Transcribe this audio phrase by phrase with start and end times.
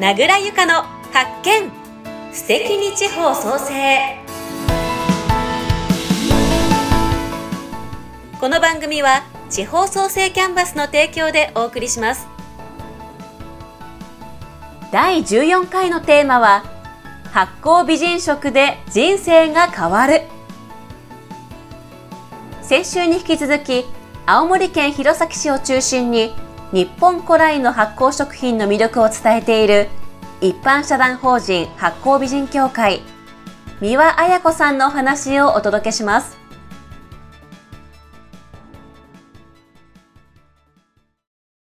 [0.00, 0.74] 名倉由香の
[1.12, 1.72] 発見。
[2.32, 4.16] 素敵に地方創生。
[8.38, 12.28] この番組は地方創生キャンバスの提供でお送りします。
[14.92, 16.62] 第14回のテーマは
[17.32, 20.22] 発酵美人食で人生が変わる。
[22.62, 23.84] 先週に引き続き
[24.26, 26.32] 青森県弘前市を中心に
[26.70, 29.88] 日本古来の発酵食品の魅力を伝えている
[30.42, 33.00] 一般社団法人発酵美人協会
[33.80, 36.36] 三輪彩子さんのお話をお届けします。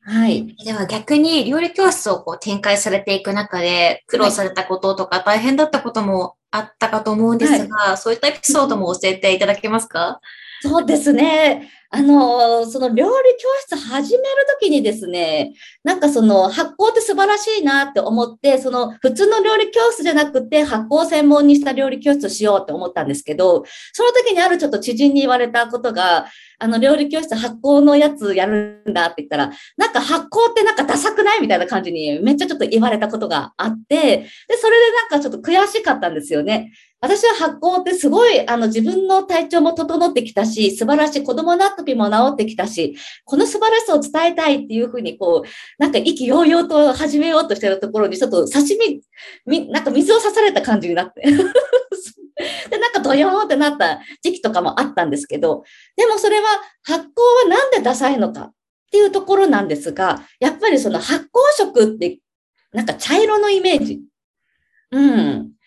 [0.00, 0.56] はい。
[0.64, 10.20] では逆に料理教室をこう展開されていく中で苦労されたこととか大変だったこともあったかと思うんですが、はい、そういったエピソードも教えていただけますか？
[10.62, 11.70] そうですね。
[11.90, 14.24] あの、その料理教室始める
[14.60, 26.26] ときにですね、なんかその発酵って素晴らしいなって思って、その普通の料理教室じゃなくて発酵専門にした料理教室をしようって思ったんですけど、その時にあるちょっと知人に言われたことが、
[26.58, 36.72] あの料理教室発酵のやつやるんだって言ったら、なんか発酵ってなんかダサくないみたいな感じにめっちゃちょっと言われたことがあって、で、それでなんかちょっと悔しかったんですよね。
[37.00, 49.00] 私は発酵ってすごい、あの、自分の体調も整ってきたし、素晴らしい子供のアトピーも治ってきたし、この素晴らしさを伝えたいっていうふうに、こう、なんか意気揚々と始めようとしてるところに、ちょっと刺身、
[49.46, 51.22] み、なんか水を刺された感じになって。
[52.70, 55.62] で、なんかドヨーンってなった時期とかもあったんですけど、
[55.96, 56.46] でもそれは
[56.82, 58.52] 発酵はなんでダサいのかっ
[58.90, 62.18] ていうところなんですが、やっぱりその発酵食って
[62.72, 64.00] なんか茶色のイメージ。
[64.90, 65.57] うん。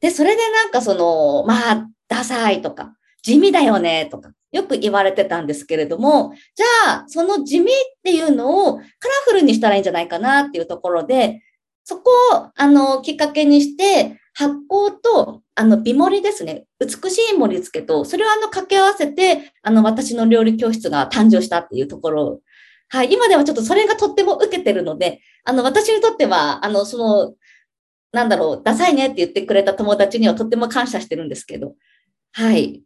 [0.00, 8.86] で、それでなんかその、まあ、ダサいとか、地味だよねとか、よく言われてたんですけれども、じゃあ、その地味っていうのをカラ
[9.26, 11.42] フルにしたらいいんじゃないかなっていうところで、
[11.84, 16.64] そこを、あの、きっかけにして、発酵と、あの、美盛りですね。
[16.78, 22.40] 美しい盛り付けと、それをあの、掛け合わせて、あの、私の料理教室が誕生したっていうところ。
[22.88, 23.12] はい。
[23.12, 27.34] 今ではちょっとそれがとっても受けてるので、あの、私にとっては、あの、その、
[28.12, 31.74] なんだろう、ダサいねって言ってくれた友達にはとっても感謝してるんですけど。
[32.32, 32.82] はい。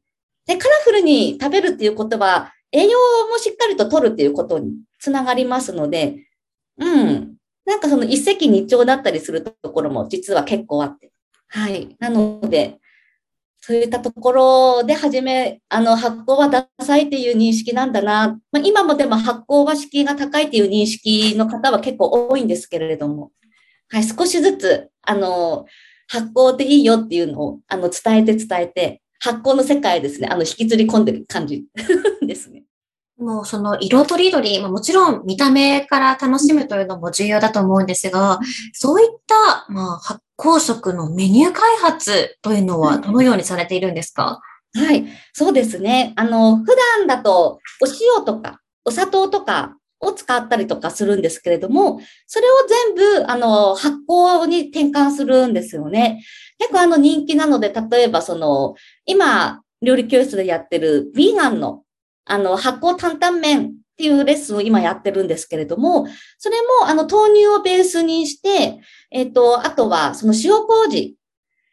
[0.46, 2.98] で、カラフルに食べるっていうことは、栄養
[3.30, 6.26] もしっかりと取るっていうことにつながりますので、
[6.78, 7.36] うん。
[7.64, 11.12] なんかその一石二鳥だったりするところも実は結構あって。
[11.48, 11.96] はい。
[11.98, 12.80] なので、
[13.60, 18.38] そういったところで初め、あの、発酵はダサいっていう認識なんだな。
[18.52, 23.30] まあ、今もでも発酵は敷居が高いっていう認識の方は結構多いんですけれども、
[23.88, 25.66] はい、少しずつ、あの、
[26.08, 31.64] 発酵っていいよっていうのを、あの、伝えて伝えて、発酵の世界ですね、あの、引きずり込んでる感じ
[32.22, 32.64] ですね。
[33.16, 38.40] もうその色とりどり、もちろん見た目から楽しむというのも重要だと思うんですが、
[38.72, 44.40] そういった、まあ、発酵食のメニュー開発というのはどのようにされているんですか、
[44.74, 46.12] はい、そうですね。
[46.16, 46.66] あの、普
[46.98, 47.86] 段だとお
[48.18, 52.54] 塩とかお砂糖とかを使ったりとかするんですけれども、それを
[52.94, 56.22] 全部、あの、発酵に転換するんですよね。
[56.58, 58.74] 結構あの人気なので、例えばその、
[59.06, 61.82] 今、料理教室でやってるヴィーガンの、
[62.24, 66.06] あの、発酵担々麺っていうレッスンを今やってるんですけれども、
[66.38, 71.16] それも、あの、豆乳をベースにして、えっ、ー、と、あとは、その塩麹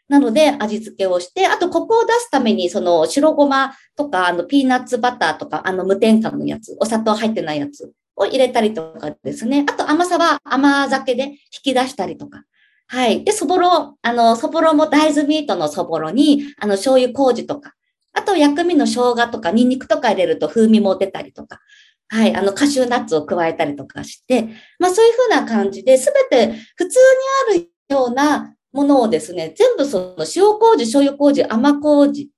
[0.08, 9.65] なので味付けをして、あとコクを出すために、その白ごまとか、あの、ピーナッツバターとか、あの、無添加のやつ、お砂糖入ってないやつを入れたりとかですね。
[9.67, 12.43] あと甘さは甘酒で引き出したりとか。
[12.87, 13.23] はい。
[13.23, 17.73] で、そぼろ、あの、そぼろも大豆ミートのそぼろに、あの、醤油麹とか、
[18.13, 21.59] あと薬味の生姜とかニンニクとか入れると風味も出たりとか。
[22.09, 22.35] はい。
[22.35, 26.99] あの、カシューナッツを加えたりとかして、まあそういうふうな感じで、すべて普通
[27.49, 32.29] にあるようなものをですね、全部その塩麹、醤油麹、甘麹。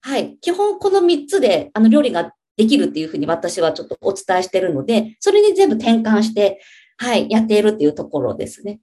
[0.00, 0.36] はい。
[0.40, 6.60] 基本この3つで、あの、料理ができるっていうふうに私はちょっとお伝えしてるので、それに全部転換して、
[6.96, 8.80] はい、やっているっていうところですね。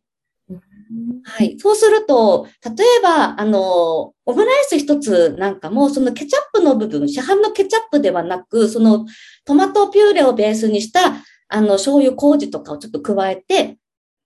[1.23, 1.55] はい。
[1.59, 9.05] そうすると、例えば、あの、オムライス一つなんかも、そのケチャップの部分、市販のケチャップではなく、その
[9.45, 13.77] トマトピューレをベースにした、あの、醤油麹とかをちょっと加えて、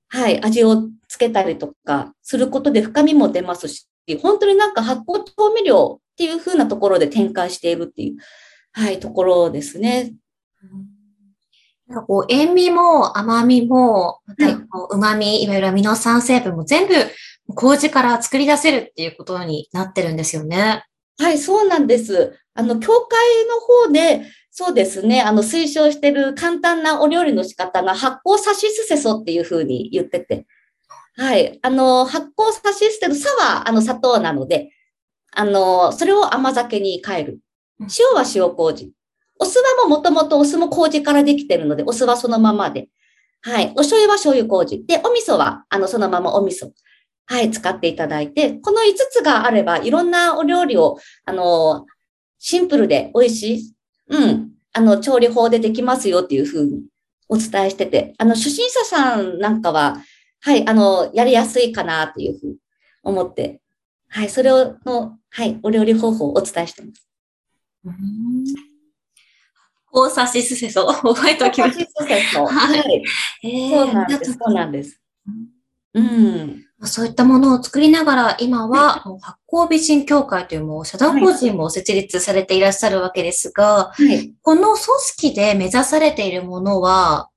[0.07, 3.87] はい、味をつけたりとかすることで深みも出ますし、
[4.21, 8.17] 本当になんか発酵調味料っていう風なところで展開しているっていう、
[8.73, 10.13] はい、ところですね。
[11.87, 14.47] なんかこう塩味も甘みも、また
[14.91, 16.93] 旨味、いわゆるアミノ酸成分も全部
[17.55, 20.85] 麹から作り出せるっていうことになってるんですよね。
[21.19, 22.39] はい、そうなんです。
[22.55, 30.45] あの、教会の方で、そうですね、あの、推奨してる簡単なお料理の仕方が発酵さしすせそっていうふうに言ってて。
[31.15, 31.59] はい。
[31.61, 34.71] あの、発酵さし捨てる砂は、あの、砂糖なので、
[35.31, 37.39] あの、それを甘酒に変える。
[37.79, 38.91] 塩は塩麹。
[39.39, 42.87] お酢はももともとお酢も麹からできてるので、お酢はそのままで。
[43.41, 43.71] はい。
[43.71, 44.85] お醤油は醤油麹。
[44.85, 46.71] で、お味噌は、あの、そのままお味噌。
[47.25, 51.85] はい、使っていただいて、この5つがあれば、いろんなお料理を、あの、
[52.39, 53.73] シンプルで美味しい、
[54.09, 56.83] うん、あの、調理法でできますよっていうふうに
[57.29, 60.01] お伝えしてて、あの、初心者さんなんかは、
[60.41, 62.55] はい、あの、やりやすいかなというふうに
[63.03, 63.61] 思って、
[64.09, 67.07] はい、それをの、はい、お料理方法をお伝えしてます。
[67.85, 67.93] うん
[69.95, 72.47] 交差しすせそ、覚えておきましょう。
[72.47, 73.03] はい。
[73.43, 74.33] えー、そうなんです。
[74.33, 74.99] そうなんです。
[75.93, 76.65] うん。
[76.81, 87.29] そういったものを作りながら、今は発酵美人協会というもう社団法人も設立されていらっしゃるわけですが、はい、この組織で目指されているものは、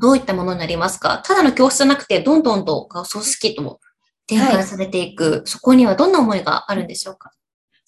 [0.00, 1.20] どういったものになりますか？
[1.26, 3.80] ただの教室じゃなくて、どんどんと組織と
[4.28, 7.32] 展開されていく、はい、そこにはどんな思いがあるんでしょうか？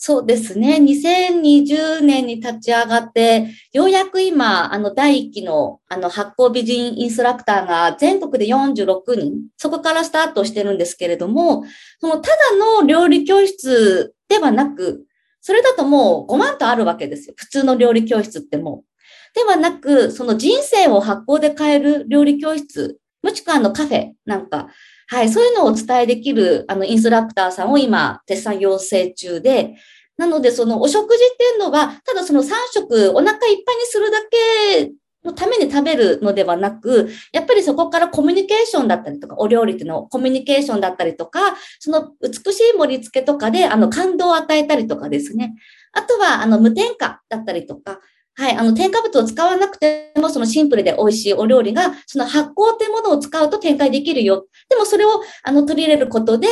[0.07, 0.77] そうですね。
[0.77, 11.65] 2020年に立ち上がって、ようやく今、あの、第一期の、あの、発酵美人インストラクターが全国で46人、そこからスタートしてるんですけれども、
[12.01, 15.05] その、ただの料理教室ではなく、
[15.41, 17.35] それだともう5万とあるわけですよ。
[17.37, 19.35] 普通の料理教室ってもう。
[19.35, 24.69] ではなく、その人生を発酵で変える料理教室、もしくはあのカフェなんか、
[25.09, 29.75] はい、そういうのをお伝えできる、あの、インストラクターさんを今、絶賛養成中で、
[30.17, 34.93] なので、そのお食事っていうのは、ただその3食お腹いっぱいにするだけ
[35.27, 41.41] のために食べるのではなく、やっぱりそこからコミュニケーションだったりとか、お料理っていうのをコミュニケーションだったりとか、
[41.81, 45.55] その美しい盛り付けとかで、あの、感動を与えたりとかですね。
[45.93, 48.01] あとは、あの、無添加だったりとか、
[48.39, 54.47] はい、あの、添加物を使わなくても、そのシンプルで美味しいお料理が、その発酵というものを使うと展開できるよ。
[54.69, 56.49] でもそれを、あの、取り入れることで、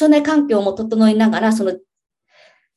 [0.00, 1.74] 腸内環境も整いながら、その、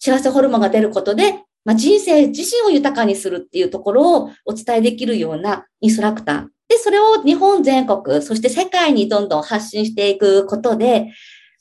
[0.03, 6.47] 幸せホルモンが出ることで、まあ、人生自身を豊かにするっていうところをお伝えできるようなインストラクター。
[6.67, 11.13] で、それを日本全国、そして世界にどんどん発信していくことで、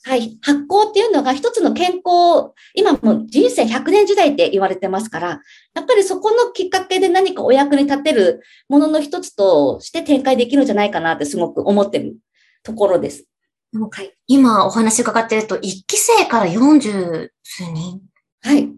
[0.03, 0.39] はい。
[0.41, 5.27] 発酵っていうのが一つの健康、今も人生100年時代って言われてますから、
[5.75, 12.15] やっぱりそこのきっかけで何かお役に立てるものの一つとして展開できるんじゃないかなってすごく思ってる
[12.63, 13.25] ところです。
[13.73, 18.01] はい、今お話伺ってると、1期生から40数人。
[18.41, 18.69] はい。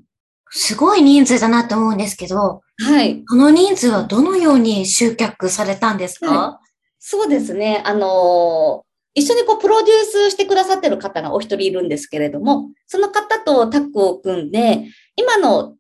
[0.50, 3.26] すごい人数だなって思うんですけど、はい。
[3.26, 6.70] この人数はどのように集客されたんですか、はい、
[7.00, 7.82] そうですね。
[7.86, 15.76] あのー一緒にこうプロデュースしてくださってる方がお一人いるんですけれども、その方とタッグを組んで、今の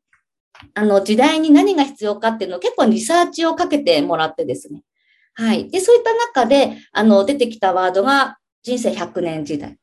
[0.75, 4.83] あの時代に何が必要かっていうのを結構リサーチをかけてもらってですね。
[5.33, 5.69] はい。
[5.69, 9.77] で、そういった中で、あの、出てきたワードが人生100年時代。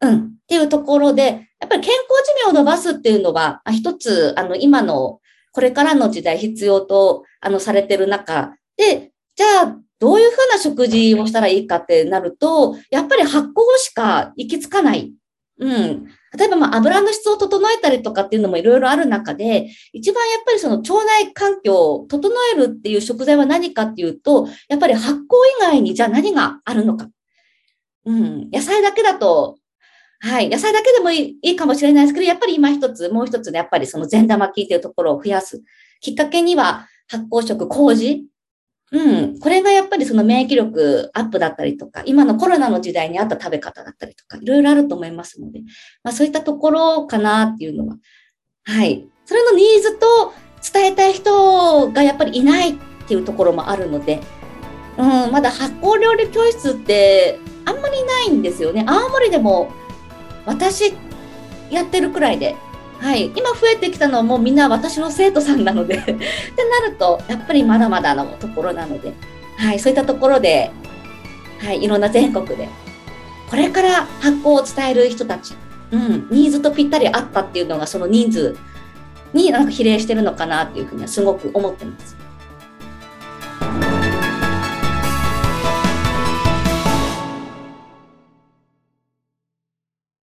[0.00, 0.16] うん。
[0.16, 1.47] っていうところで、
[1.78, 2.06] り健康
[2.44, 5.20] 寿命を伸ばすっていうのは、一つ、あの、今の、
[5.52, 15.12] これからの時代必要と、あの、されてる中で、じゃあ、どういうふうな食事をしたらいいかってなると、やっぱり発酵しか行き着かない。
[15.58, 16.06] うん。
[16.36, 25.22] 例えば、まあ、油の質を整えたりとかっていうのもいろいろある中で、一番やっぱりその腸内環境を整えるっていう食材は何かっていうと、やっぱり発酵以
[25.60, 27.08] 外にじゃあ何があるのか。
[28.04, 28.50] うん。
[28.52, 29.56] 野菜だけだと、
[30.20, 30.48] はい。
[30.48, 35.62] 野菜だけでもいいかもしれないですけど、やっぱり今一つ、もう一つね、やっぱりその善玉菌っていうところを増やす。
[36.00, 38.26] きっかけには、発酵食、麹、
[38.90, 39.38] うん。
[39.38, 45.60] これがやっぱりその免疫力アップだったりとか、今のコロナの時代に合った食べ方だったりとか、いろいろあると思いますので、
[46.02, 47.96] まあそういったところかなっていうのは、
[48.64, 49.06] はい。
[49.26, 50.32] それのニーズと
[50.72, 52.74] 伝えたい人がやっぱりいないっ
[53.06, 54.20] ていうところもあるので、
[54.96, 58.84] うん、まだ発酵料理教室ってあんまりないんですよね。
[58.86, 59.70] 青森でも
[60.48, 60.94] 私
[61.70, 62.56] やってるくらいで。
[62.98, 65.98] はい、今増えてきたのはもうみんな私の生徒さんなので。
[66.02, 66.20] ってな
[66.88, 69.12] るとやっぱりまだまだのところなので、
[69.56, 70.72] はい、そういったところで、
[71.60, 72.68] はい、いろんな全国で。
[73.48, 75.54] これから発行を伝える人たち、
[75.90, 78.56] うん、ニーズとぴったり合ったっていうのがその人数
[79.32, 82.16] になんか比例してるのかなっていうふうにはすごく思ってます。